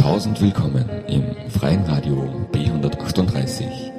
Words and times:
Tausend 0.00 0.40
willkommen 0.40 0.88
im 1.08 1.24
freien 1.50 1.84
Radio 1.84 2.48
B138. 2.52 3.90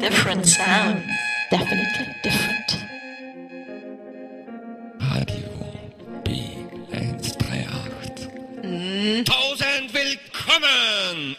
Different 0.00 0.46
sound. 0.46 1.02
Definitely 1.50 2.06
different. 2.24 2.78
Radio 4.98 5.44
B138. 6.24 9.24
Tausend 9.24 9.92
willkommen! 9.92 11.36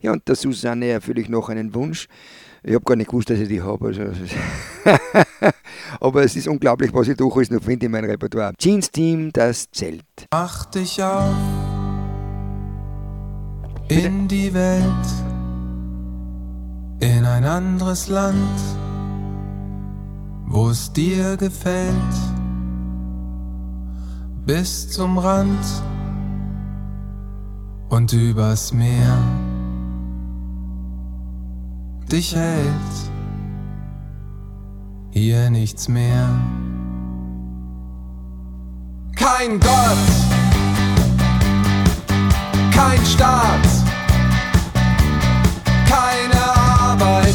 Ja, 0.00 0.12
und 0.12 0.26
der 0.26 0.36
Susanne 0.36 0.86
erfülle 0.86 1.20
ich 1.20 1.28
noch 1.28 1.50
einen 1.50 1.74
Wunsch. 1.74 2.06
Ich 2.62 2.72
habe 2.74 2.84
gar 2.84 2.96
nicht 2.96 3.10
gewusst, 3.10 3.28
dass 3.28 3.38
ich 3.38 3.48
die 3.48 3.60
habe. 3.60 3.88
Also, 3.88 4.02
aber 6.04 6.22
es 6.22 6.36
ist 6.36 6.46
unglaublich, 6.46 6.92
was 6.92 7.08
ich 7.08 7.16
durchaus 7.16 7.50
noch 7.50 7.62
finde 7.62 7.86
in 7.86 7.92
meinem 7.92 8.10
Repertoire. 8.10 8.52
Jeans 8.58 8.90
Team, 8.90 9.30
das 9.32 9.70
Zelt. 9.70 10.04
Mach 10.30 10.66
dich 10.66 11.02
auf 11.02 11.34
in 13.88 14.28
die 14.28 14.52
Welt, 14.52 15.06
in 17.00 17.24
ein 17.24 17.44
anderes 17.44 18.08
Land, 18.08 18.60
wo 20.46 20.68
es 20.68 20.92
dir 20.92 21.36
gefällt, 21.38 21.94
bis 24.44 24.90
zum 24.90 25.16
Rand 25.18 25.64
und 27.88 28.12
übers 28.12 28.72
Meer 28.72 29.18
dich 32.10 32.34
hält 32.34 33.13
hier 35.14 35.48
nichts 35.48 35.86
mehr. 35.86 36.28
Kein 39.14 39.60
Gott, 39.60 39.96
kein 42.74 43.06
Staat, 43.06 43.64
keine 45.88 46.42
Arbeit, 46.42 47.34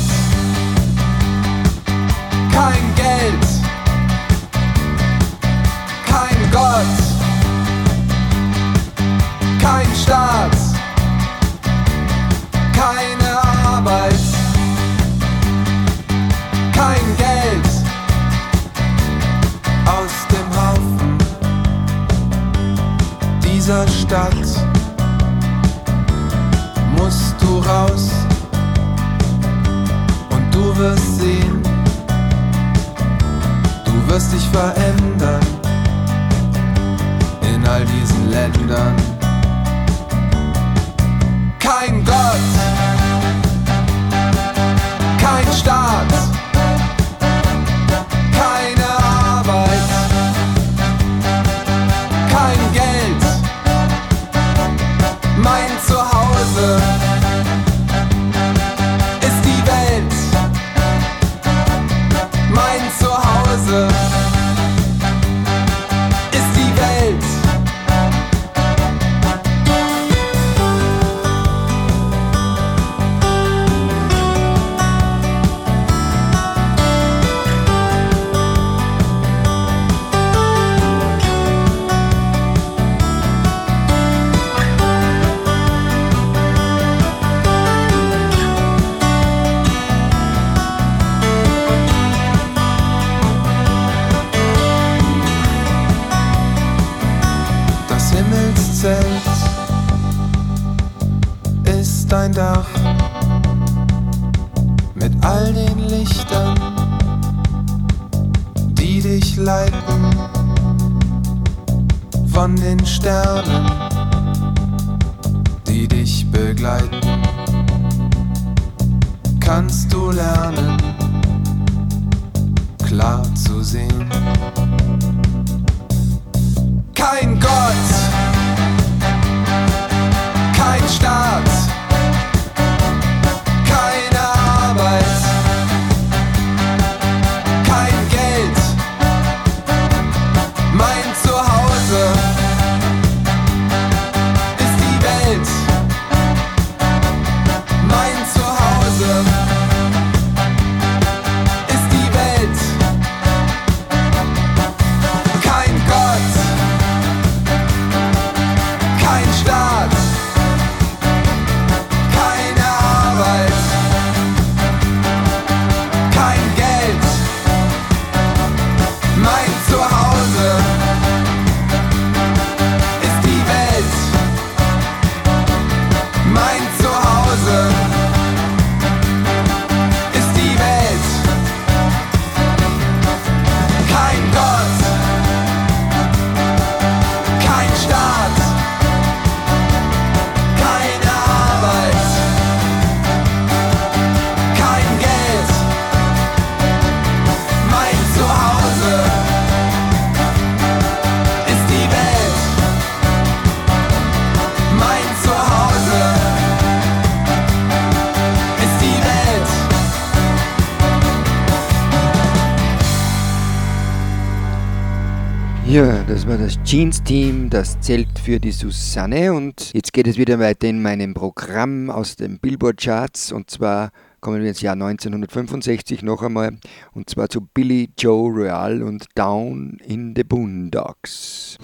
Ja, 215.70 216.02
das 216.08 216.28
war 216.28 216.36
das 216.36 216.58
Jeans-Team, 216.64 217.52
das 217.52 217.80
zählt 217.80 218.18
für 218.18 218.40
die 218.40 218.52
Susanne. 218.52 219.32
Und 219.34 219.72
jetzt 219.72 219.94
geht 219.94 220.08
es 220.08 220.18
wieder 220.18 220.40
weiter 220.40 220.68
in 220.68 220.82
meinem 220.82 221.14
Programm 221.14 221.92
aus 221.92 222.16
den 222.16 222.40
Billboard-Charts. 222.40 223.32
Und 223.32 223.52
zwar 223.52 223.92
kommen 224.20 224.42
wir 224.42 224.50
ins 224.50 224.62
Jahr 224.62 224.74
1965 224.74 226.02
noch 226.02 226.24
einmal. 226.24 226.58
Und 226.94 227.12
zwar 227.12 227.30
zu 227.30 227.42
Billy 227.42 227.92
Joe 227.96 228.32
Royal 228.32 228.82
und 228.82 229.06
Down 229.14 229.78
in 229.86 230.16
the 230.16 230.24
Boondocks. 230.24 231.56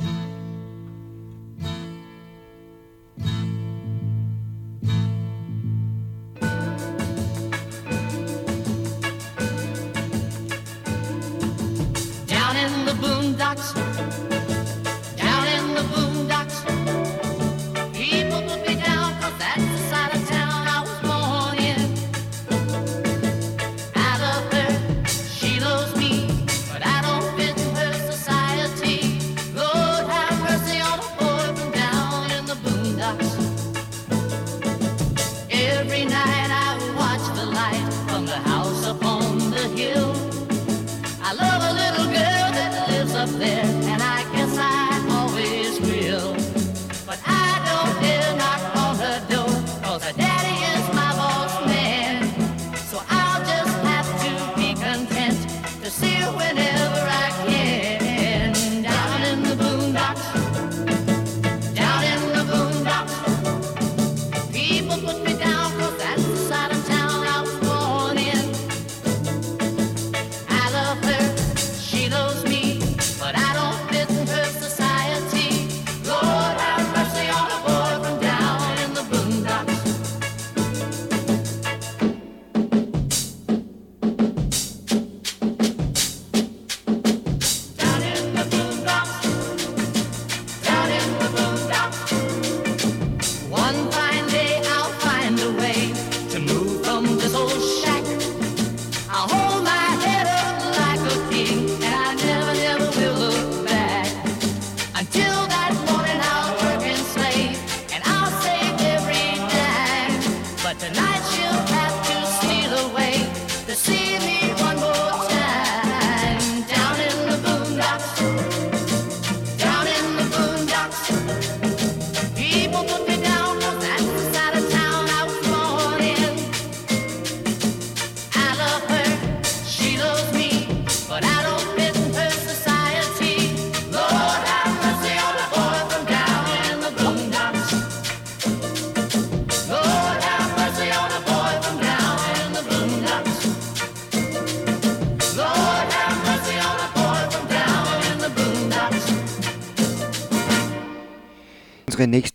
Down 12.27 12.55
in 12.55 12.85
the 12.85 12.93
Boondocks 13.01 13.94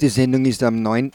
nächste 0.01 0.21
Sendung 0.23 0.47
ist 0.47 0.63
am 0.63 0.81
9. 0.81 1.13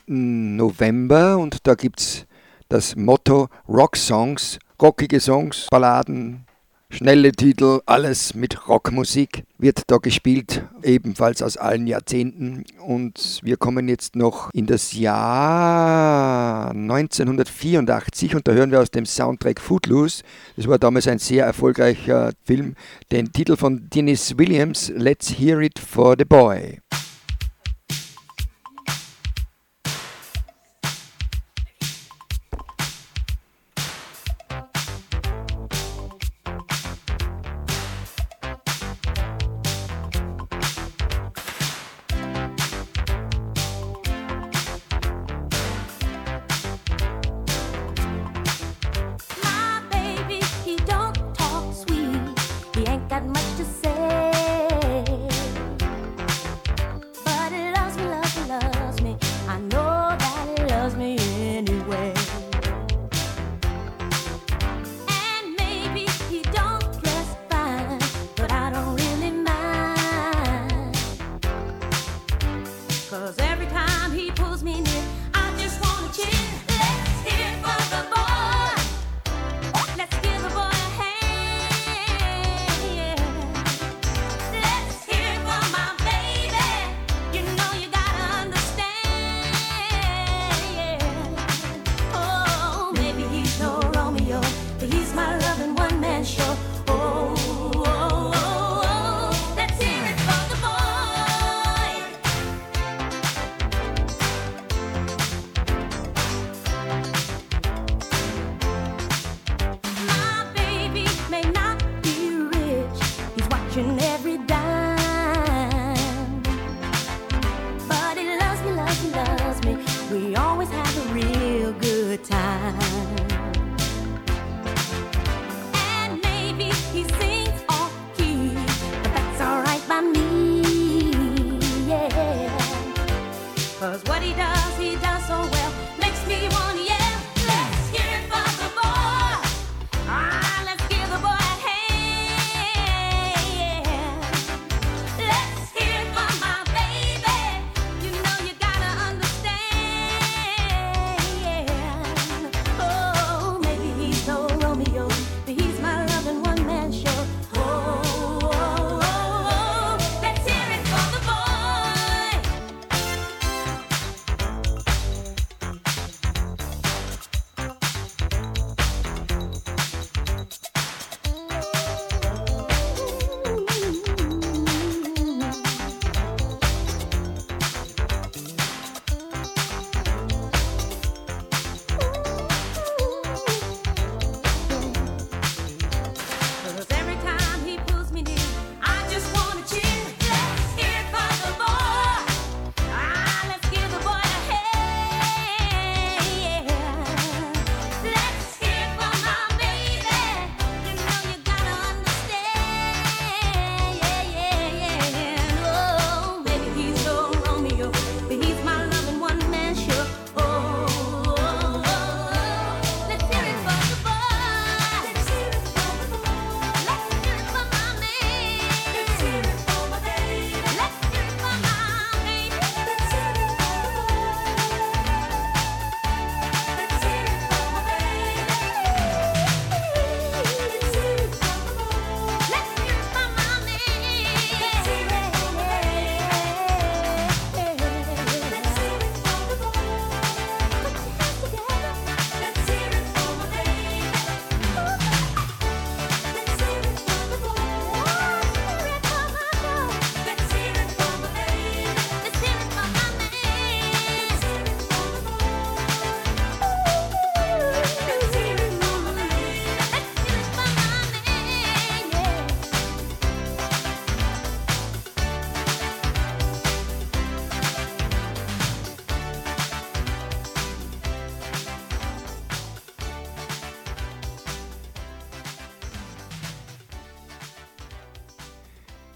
November 0.56 1.40
und 1.40 1.58
da 1.66 1.74
gibt 1.74 2.00
es 2.02 2.28
das 2.70 2.96
Motto 2.96 3.48
Rock 3.68 3.98
Songs, 3.98 4.60
rockige 4.80 5.20
Songs, 5.20 5.66
Balladen, 5.72 6.46
schnelle 6.92 7.32
Titel, 7.32 7.80
alles 7.88 8.36
mit 8.36 8.68
Rockmusik 8.68 9.44
wird 9.58 9.82
da 9.88 9.98
gespielt, 9.98 10.62
ebenfalls 10.84 11.42
aus 11.42 11.58
allen 11.58 11.88
Jahrzehnten. 11.88 12.64
Und 12.86 13.40
wir 13.42 13.58
kommen 13.58 13.90
jetzt 13.90 14.16
noch 14.16 14.52
in 14.54 14.68
das 14.68 14.94
Jahr 14.94 16.70
1984 16.70 18.36
und 18.36 18.48
da 18.48 18.52
hören 18.52 18.70
wir 18.70 18.82
aus 18.82 18.92
dem 18.92 19.08
Soundtrack 19.08 19.60
Footloose. 19.62 20.22
Das 20.58 20.68
war 20.68 20.78
damals 20.78 21.08
ein 21.08 21.18
sehr 21.18 21.44
erfolgreicher 21.46 22.34
Film, 22.44 22.76
den 23.12 23.32
Titel 23.32 23.56
von 23.56 23.90
Dennis 23.90 24.38
Williams, 24.38 24.92
Let's 24.96 25.40
Hear 25.40 25.62
It 25.62 25.80
for 25.80 26.14
the 26.16 26.26
Boy. 26.26 26.82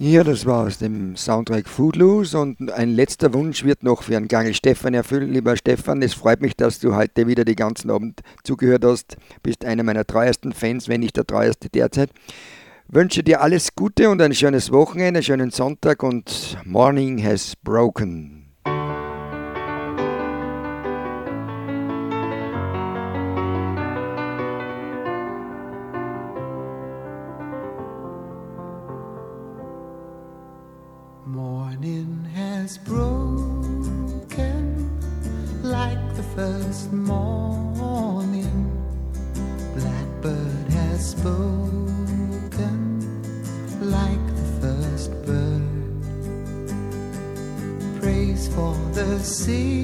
Ja, 0.01 0.23
das 0.23 0.45
war 0.45 0.65
aus 0.65 0.77
dem 0.77 1.17
Soundtrack 1.17 1.67
Foodloose 1.67 2.39
und 2.39 2.71
ein 2.71 2.89
letzter 2.89 3.33
Wunsch 3.33 3.65
wird 3.65 3.83
noch 3.83 4.03
für 4.03 4.15
einen 4.15 4.29
Gangel 4.29 4.53
Stefan 4.53 4.93
erfüllen. 4.93 5.33
Lieber 5.33 5.57
Stefan, 5.57 6.01
es 6.01 6.13
freut 6.13 6.41
mich, 6.41 6.55
dass 6.55 6.79
du 6.79 6.95
heute 6.95 7.27
wieder 7.27 7.43
den 7.43 7.57
ganzen 7.57 7.91
Abend 7.91 8.21
zugehört 8.45 8.85
hast. 8.85 9.17
Bist 9.43 9.65
einer 9.65 9.83
meiner 9.83 10.07
treuesten 10.07 10.53
Fans, 10.53 10.87
wenn 10.87 11.01
nicht 11.01 11.17
der 11.17 11.27
treueste 11.27 11.67
derzeit. 11.67 12.11
Wünsche 12.87 13.23
dir 13.23 13.41
alles 13.41 13.75
Gute 13.75 14.09
und 14.09 14.21
ein 14.21 14.33
schönes 14.33 14.71
Wochenende, 14.71 15.17
einen 15.17 15.23
schönen 15.23 15.51
Sonntag 15.51 16.01
und 16.01 16.57
Morning 16.63 17.21
has 17.21 17.57
broken. 17.57 18.38
Morning 31.79 32.27
has 32.35 32.77
broken 32.77 34.19
like 35.63 36.13
the 36.17 36.23
first 36.35 36.91
morning. 36.91 38.69
Blackbird 39.75 40.73
has 40.73 41.11
spoken 41.11 41.95
like 43.79 44.27
the 44.35 44.43
first 44.59 45.11
bird. 45.25 45.63
Praise 48.01 48.49
for 48.49 48.75
the 48.91 49.17
singing, 49.19 49.78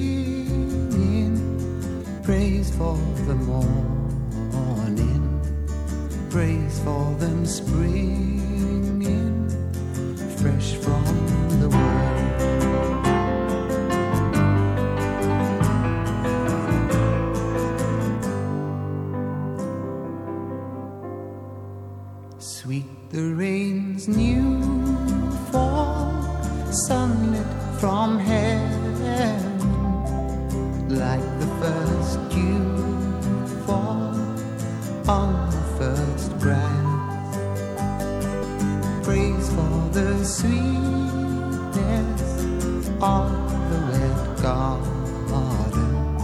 garden, 44.46 46.18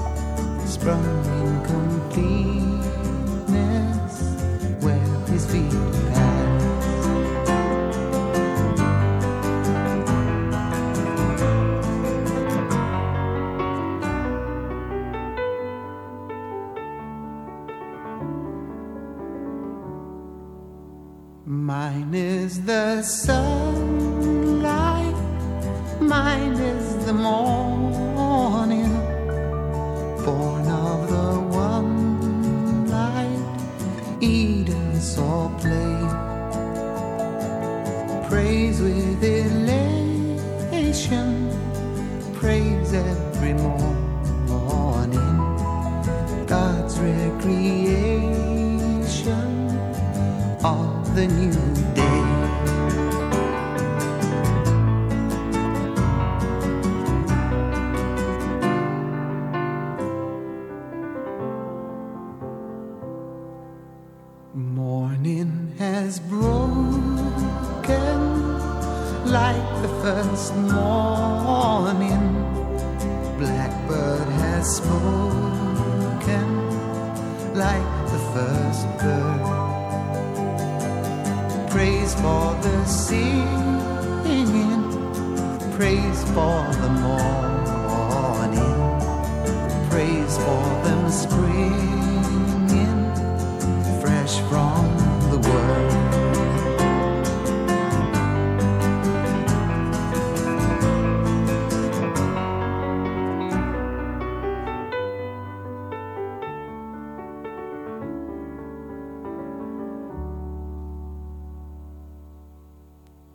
sprung 0.67 1.03
in 2.15 2.90
like 69.25 69.81
the 69.81 69.87
first 70.03 70.55
morning. 70.55 72.23
Blackbird 73.37 74.27
has 74.27 74.75
spoken 74.77 76.47
like 77.55 77.89
the 78.11 78.19
first 78.33 78.85
bird. 78.99 79.41
Praise 81.69 82.13
for 82.15 82.55
the 82.61 82.85
singing, 82.85 83.43
praise 85.77 86.23
for 86.35 86.65
the 86.83 86.89
morning, 87.07 88.77
praise 89.89 90.37
for 90.37 90.63
them 90.83 91.09
springing 91.09 91.70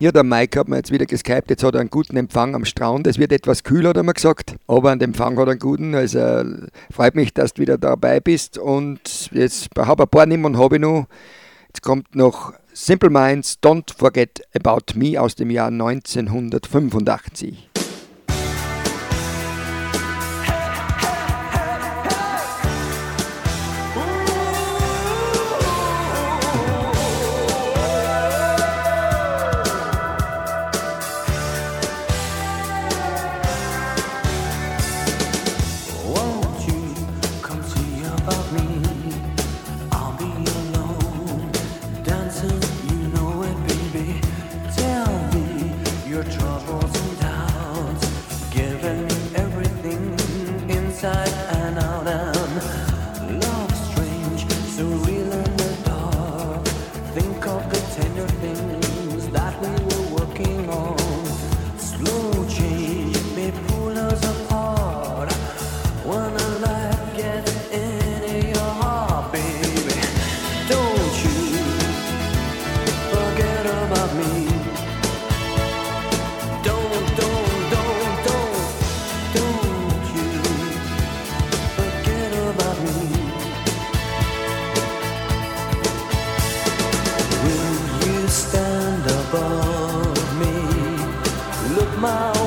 Ja, 0.06 0.12
der 0.12 0.22
Mike 0.22 0.60
hat 0.60 0.68
mir 0.68 0.76
jetzt 0.76 0.92
wieder 0.92 1.04
geskypt, 1.04 1.50
jetzt 1.50 1.64
hat 1.64 1.74
er 1.74 1.80
einen 1.80 1.90
guten 1.90 2.16
Empfang 2.16 2.54
am 2.54 2.64
Strand. 2.64 3.08
Es 3.08 3.18
wird 3.18 3.32
etwas 3.32 3.64
kühler, 3.64 3.88
hat 3.88 3.96
er 3.96 4.04
mir 4.04 4.14
gesagt, 4.14 4.54
aber 4.68 4.94
dem 4.94 5.10
Empfang 5.10 5.36
hat 5.36 5.48
er 5.48 5.50
einen 5.50 5.58
guten. 5.58 5.96
Also 5.96 6.44
freut 6.92 7.16
mich, 7.16 7.34
dass 7.34 7.54
du 7.54 7.62
wieder 7.62 7.76
dabei 7.76 8.20
bist. 8.20 8.56
Und 8.56 9.32
jetzt 9.32 9.68
habe 9.76 10.04
ein 10.04 10.08
paar 10.08 10.28
und 10.28 10.58
habe 10.58 10.76
ich 10.76 10.80
noch. 10.80 11.08
Jetzt 11.66 11.82
kommt 11.82 12.14
noch 12.14 12.52
Simple 12.72 13.10
Minds, 13.10 13.58
Don't 13.60 13.92
Forget 13.98 14.42
About 14.54 14.96
Me 14.96 15.20
aus 15.20 15.34
dem 15.34 15.50
Jahr 15.50 15.72
1985. 15.72 17.65
mal. 92.06 92.45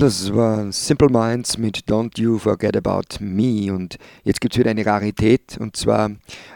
Das 0.00 0.34
war 0.34 0.72
Simple 0.72 1.10
Minds 1.10 1.58
mit 1.58 1.80
Don't 1.86 2.18
You 2.18 2.38
Forget 2.38 2.74
About 2.74 3.18
Me. 3.20 3.70
Und 3.70 3.98
jetzt 4.24 4.40
gibt 4.40 4.54
es 4.54 4.58
wieder 4.58 4.70
eine 4.70 4.86
Rarität, 4.86 5.58
und 5.60 5.76
zwar 5.76 6.12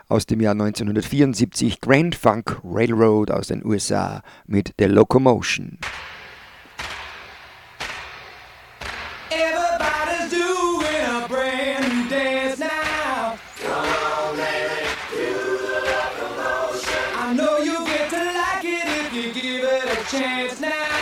aus 0.08 0.24
dem 0.24 0.40
Jahr 0.40 0.52
1974 0.52 1.82
Grand 1.82 2.14
Funk 2.14 2.58
Railroad 2.64 3.30
aus 3.30 3.48
den 3.48 3.62
USA 3.62 4.22
mit 4.46 4.72
The 4.78 4.86
Locomotion. 4.86 5.76
chance 20.10 20.60
now. 20.60 20.93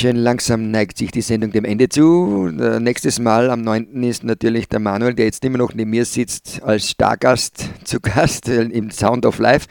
Schön 0.00 0.16
langsam 0.16 0.70
neigt 0.70 0.96
sich 0.96 1.10
die 1.10 1.20
Sendung 1.20 1.52
dem 1.52 1.66
Ende 1.66 1.90
zu. 1.90 2.50
Äh, 2.58 2.80
nächstes 2.80 3.18
Mal 3.18 3.50
am 3.50 3.60
9. 3.60 4.02
ist 4.02 4.24
natürlich 4.24 4.66
der 4.66 4.80
Manuel, 4.80 5.12
der 5.12 5.26
jetzt 5.26 5.44
immer 5.44 5.58
noch 5.58 5.74
neben 5.74 5.90
mir 5.90 6.06
sitzt, 6.06 6.62
als 6.62 6.88
Stargast 6.88 7.68
zu 7.84 8.00
Gast 8.00 8.48
äh, 8.48 8.62
im 8.62 8.90
Sound 8.90 9.26
of 9.26 9.38
Life. 9.38 9.66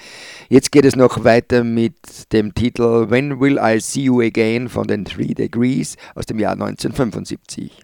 Jetzt 0.48 0.72
geht 0.72 0.86
es 0.86 0.96
noch 0.96 1.24
weiter 1.24 1.63
mit 1.63 1.96
dem 2.32 2.54
Titel 2.54 3.10
When 3.10 3.39
Will 3.39 3.60
I 3.60 3.80
See 3.80 4.02
You 4.02 4.22
Again 4.22 4.70
von 4.70 4.86
den 4.86 5.04
Three 5.04 5.34
Degrees 5.34 5.96
aus 6.13 6.28
dem 6.28 6.38
Jahr 6.38 6.54
1975. 6.54 7.82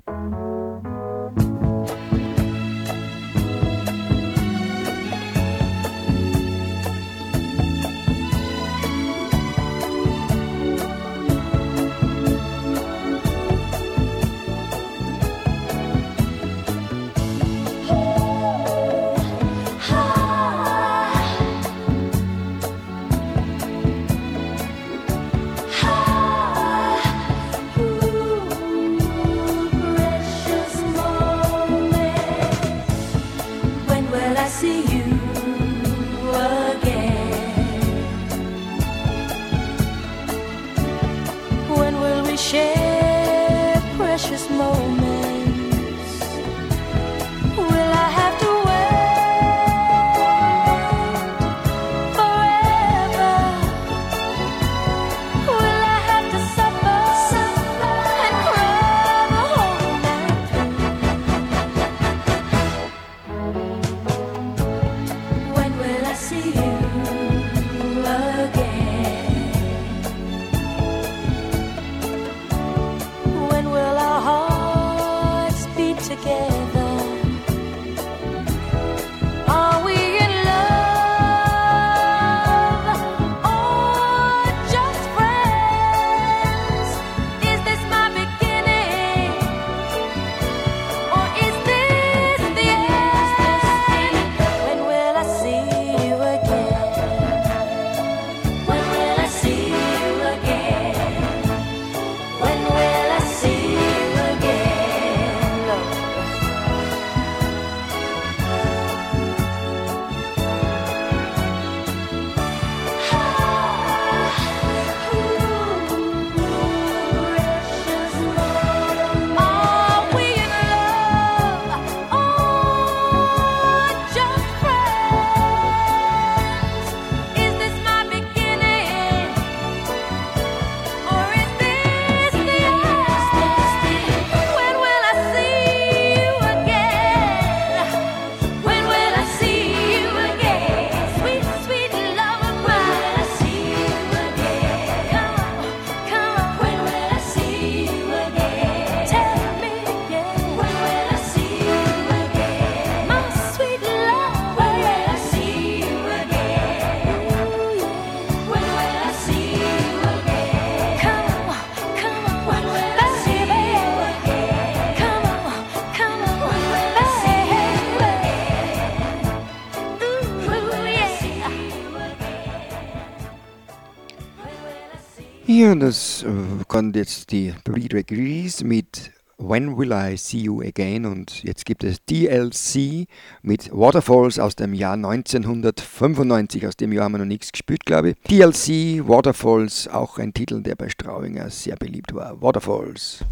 Ja, 175.57 175.73
das 175.73 176.23
äh, 176.23 176.27
kommt 176.67 176.97
jetzt 176.97 177.31
die 177.31 177.53
Three 177.63 177.87
Degrees 177.87 178.61
mit 178.61 179.13
When 179.37 179.77
Will 179.77 179.93
I 179.93 180.17
See 180.17 180.39
You 180.39 180.61
Again 180.61 181.05
und 181.05 181.43
jetzt 181.43 181.65
gibt 181.65 181.85
es 181.85 182.03
DLC 182.03 183.07
mit 183.41 183.71
Waterfalls 183.71 184.37
aus 184.37 184.57
dem 184.57 184.73
Jahr 184.73 184.95
1995. 184.95 186.67
Aus 186.67 186.75
dem 186.75 186.91
Jahr 186.91 187.05
haben 187.05 187.13
wir 187.13 187.19
noch 187.19 187.25
nichts 187.25 187.53
gespielt, 187.53 187.85
glaube 187.85 188.09
ich. 188.09 188.15
DLC, 188.29 189.07
Waterfalls, 189.07 189.87
auch 189.87 190.17
ein 190.17 190.33
Titel, 190.33 190.61
der 190.61 190.75
bei 190.75 190.89
Strauinger 190.89 191.49
sehr 191.49 191.77
beliebt 191.77 192.13
war. 192.13 192.41
Waterfalls. 192.41 193.23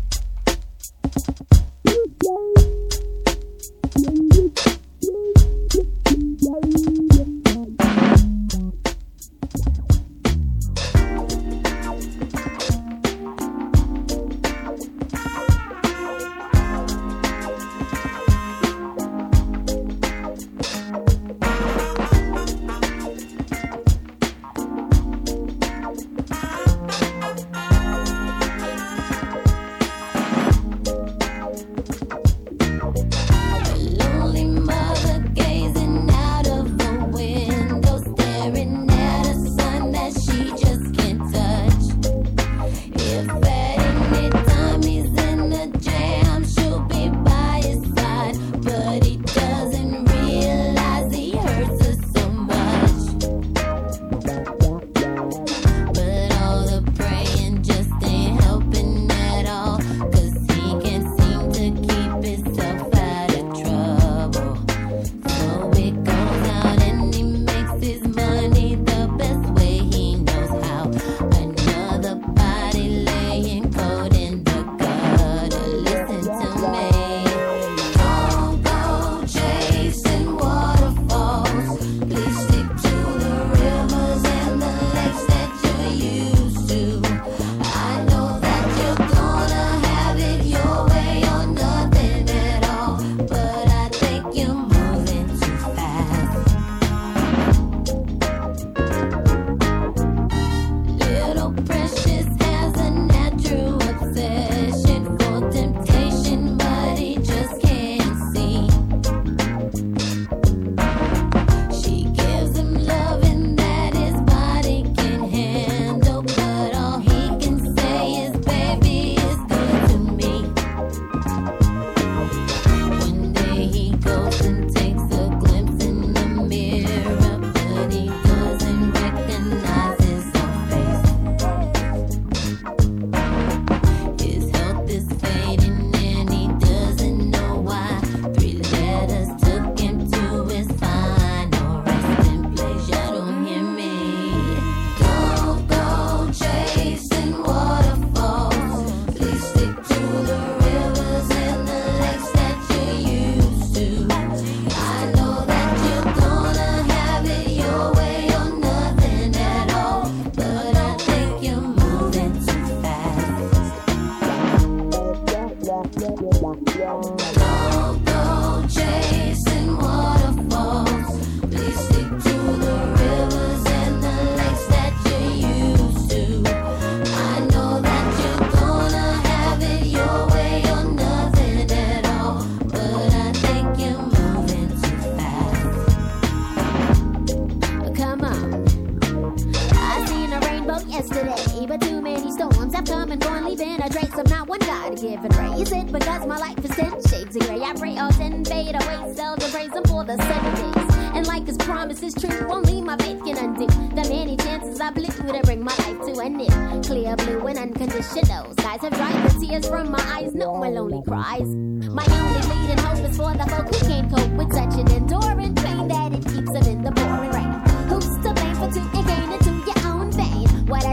Yesterday, 191.04 191.66
but 191.66 191.82
too 191.82 192.02
many 192.02 192.32
storms 192.32 192.74
have 192.74 192.86
come 192.86 193.12
and 193.12 193.22
gone, 193.22 193.46
leaving 193.46 193.82
a 193.82 193.90
trace 193.90 194.18
of 194.18 194.30
not 194.30 194.48
one 194.48 194.60
God 194.60 195.00
given. 195.00 195.32
Is 195.60 195.72
it 195.72 195.92
because 195.92 196.26
my 196.26 196.38
life 196.38 196.58
is 196.64 196.72
ten 196.72 196.92
shades 197.08 197.36
of 197.36 197.48
gray? 197.48 197.62
I 197.62 197.74
pray 197.74 197.98
all 197.98 198.12
ten 198.12 198.46
fade 198.46 198.76
away, 198.76 199.14
seldom 199.14 199.52
praise 199.52 199.74
Him 199.74 199.84
for 199.84 200.04
the 200.04 200.18
seven 200.18 200.54
days. 200.56 200.96
And 201.16 201.28
like 201.28 201.46
His 201.46 201.58
promise 201.58 202.02
is 202.04 202.14
true, 202.14 202.48
only 202.50 202.82
my 202.82 202.98
faith 202.98 203.24
can 203.24 203.38
undo 203.38 203.68
the 203.68 204.10
many 204.10 204.38
chances 204.38 204.80
I 204.80 204.92
blew 204.92 205.06
to 205.06 205.42
bring 205.44 205.64
my 205.64 205.76
life 205.78 206.00
to 206.06 206.20
an 206.20 206.40
end. 206.40 206.86
Clear 206.86 207.16
blue 207.16 207.48
and 207.48 207.58
unconditional 207.58 208.54
skies 208.54 208.82
have 208.82 208.94
dried 208.94 209.30
the 209.30 209.46
tears 209.46 209.68
from 209.68 209.92
my 209.92 210.04
eyes. 210.16 210.34
No 210.34 210.52
one 210.52 210.74
lonely 210.74 211.02
cries. 211.08 211.48
My 211.90 212.06
only 212.10 212.42
leading 212.50 212.78
hope 212.78 213.10
is 213.10 213.18
for 213.18 213.34
the 213.34 213.46
folk 213.50 213.68
who 213.74 213.88
can't 213.88 214.10
cope 214.10 214.32
with 214.32 214.54
such 214.54 214.80
an 214.80 214.92
enduring 214.92 215.56
pain 215.56 215.83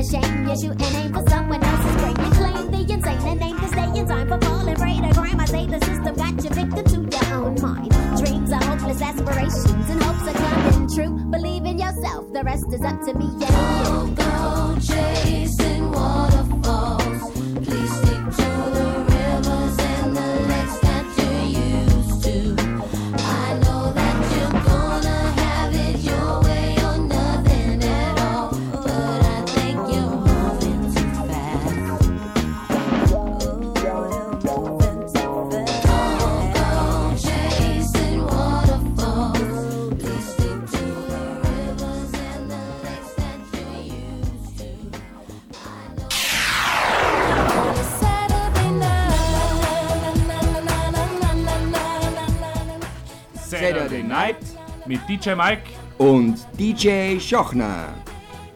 shame 0.02 0.48
you 0.48 0.56
shoot 0.56 0.80
an 0.80 0.96
aim 0.96 1.12
for 1.12 1.28
someone 1.28 1.62
else's 1.62 1.96
brain. 2.00 2.16
You 2.24 2.30
claim 2.32 2.70
the 2.70 2.92
insane 2.92 3.26
and 3.28 3.42
aim 3.42 3.58
to 3.60 3.68
stay 3.68 3.98
in 3.98 4.06
time 4.06 4.28
for 4.28 4.40
falling 4.40 4.76
prey 4.76 4.96
to 5.00 5.14
crime. 5.14 5.40
I 5.40 5.44
say 5.44 5.66
the 5.66 5.80
system 5.80 6.14
got 6.14 6.44
you 6.44 6.50
victim 6.50 7.10
to 7.10 7.16
your 7.16 7.34
own 7.34 7.60
mind. 7.60 7.90
Dreams 8.18 8.52
are 8.52 8.64
hopeless 8.64 9.02
aspirations 9.02 9.90
and 9.90 10.02
hopes 10.02 10.26
are 10.28 10.38
coming 10.38 10.88
true. 10.94 11.30
Believe 11.30 11.64
in 11.64 11.78
yourself, 11.78 12.32
the 12.32 12.42
rest 12.42 12.66
is 12.72 12.82
up 12.82 13.00
to 13.06 13.14
me 13.14 13.26
and 13.26 14.10
you. 14.10 14.14
Go 14.16 14.76
chasing 14.80 15.79
mit 54.90 55.00
DJ 55.08 55.30
Mike 55.36 55.62
und 55.98 56.36
DJ 56.58 57.20
Schochner. 57.20 57.94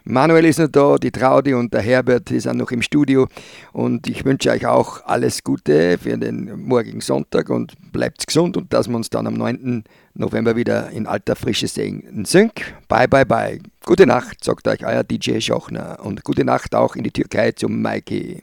Manuel 0.05 0.47
ist 0.47 0.59
noch 0.59 0.69
da, 0.69 0.97
die 0.97 1.11
Traudi 1.11 1.53
und 1.53 1.75
der 1.75 1.83
Herbert 1.83 2.31
ist 2.31 2.49
auch 2.49 2.55
noch 2.55 2.71
im 2.71 2.81
Studio. 2.81 3.27
Und 3.73 4.07
ich 4.09 4.25
wünsche 4.25 4.51
euch 4.51 4.67
auch 4.67 5.05
alles 5.05 5.45
Gute 5.45 5.99
für 5.99 6.17
den 6.17 6.59
morgigen 6.67 7.03
Sonntag 7.03 7.51
und 7.51 7.75
bleibt 7.93 8.27
gesund 8.27 8.57
und 8.57 8.73
dass 8.73 8.89
wir 8.89 8.97
uns 8.97 9.11
dann 9.11 9.27
am 9.27 9.35
9. 9.35 9.85
November 10.19 10.57
wieder 10.57 10.91
in 10.91 11.07
alter 11.07 11.37
Frische 11.37 11.69
singen. 11.69 12.25
Sync, 12.25 12.75
bye 12.89 13.09
bye 13.09 13.25
bye. 13.25 13.61
Gute 13.85 14.07
Nacht, 14.07 14.43
sagt 14.43 14.67
euch 14.69 14.85
euer 14.85 15.05
DJ 15.05 15.41
Schochner 15.41 15.99
und 16.03 16.25
gute 16.25 16.45
Nacht 16.45 16.75
auch 16.75 16.97
in 16.97 17.05
die 17.05 17.13
Türkei 17.13 17.53
zum 17.53 17.83
Mikey. 17.83 18.43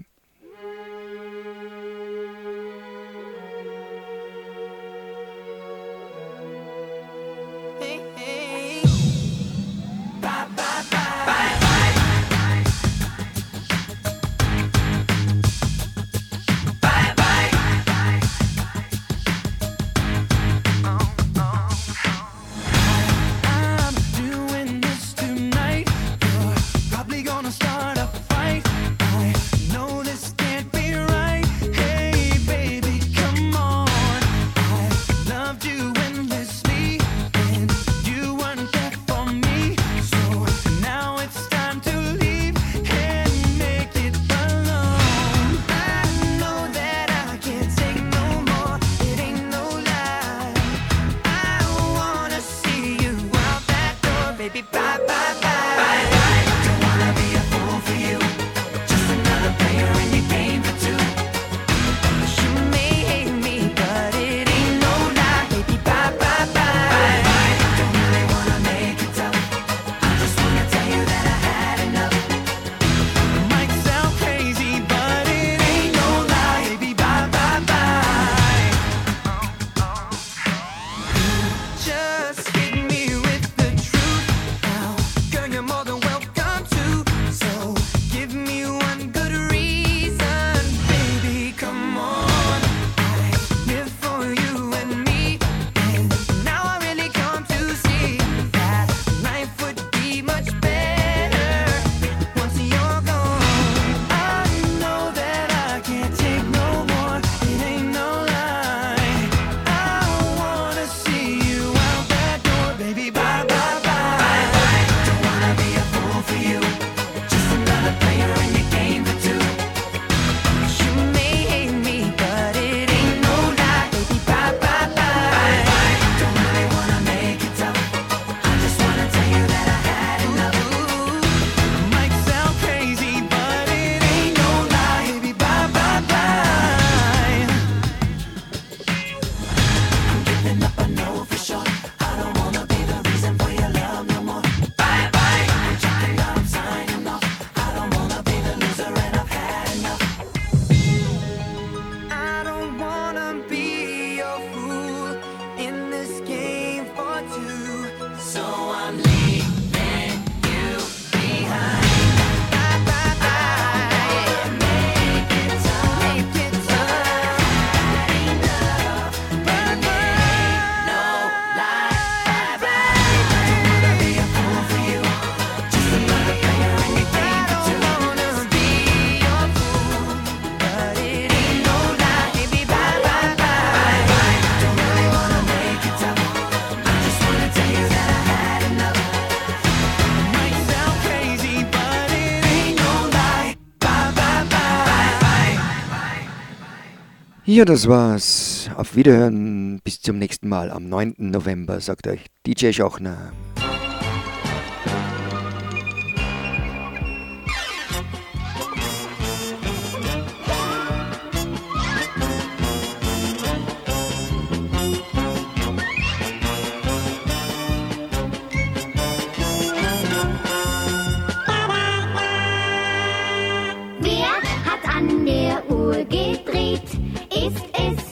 Ja, 197.45 197.65
das 197.65 197.89
war's. 197.89 198.69
Auf 198.77 198.95
Wiederhören. 198.95 199.81
Bis 199.83 200.01
zum 200.01 200.17
nächsten 200.17 200.47
Mal 200.47 200.71
am 200.71 200.87
9. 200.87 201.15
November, 201.17 201.81
sagt 201.81 202.07
euch 202.07 202.21
DJ 202.47 202.71
Schochner. 202.71 203.33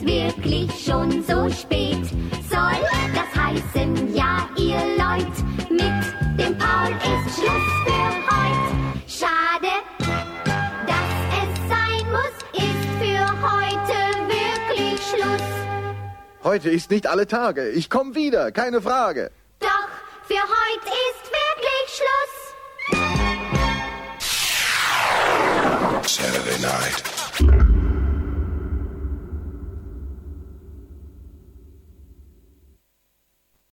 ist 0.02 0.06
wirklich 0.06 0.70
schon 0.84 1.10
so 1.24 1.48
spät. 1.50 2.04
Soll 2.50 2.80
das 3.14 3.34
heißen, 3.34 4.14
ja, 4.14 4.48
ihr 4.56 4.80
Leut, 4.96 5.36
mit 5.70 6.04
dem 6.38 6.58
Paul 6.58 6.92
ist 6.92 7.36
Schluss 7.36 7.68
für 7.84 8.08
heut. 8.28 8.68
Schade, 9.06 9.72
dass 10.86 11.12
es 11.38 11.50
sein 11.68 12.04
muss, 12.10 12.36
ist 12.52 12.84
für 13.00 13.24
heute 13.42 13.98
wirklich 14.28 15.00
Schluss. 15.00 15.48
Heute 16.44 16.70
ist 16.70 16.90
nicht 16.90 17.06
alle 17.06 17.26
Tage. 17.26 17.68
Ich 17.70 17.88
komm 17.90 18.14
wieder, 18.14 18.52
keine 18.52 18.80
Frage. 18.82 19.30
Doch, 19.60 19.88
für 20.26 20.34
heute 20.34 20.90
ist 21.10 21.30
wirklich 21.30 21.86
Schluss. 21.96 22.34
Saturday 26.04 26.58
night. 26.60 27.11